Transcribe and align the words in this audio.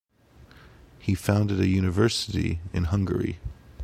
He 0.97 1.13
founded 1.13 1.59
a 1.59 1.67
university 1.67 2.59
in 2.73 2.85
Hungary. 2.85 3.37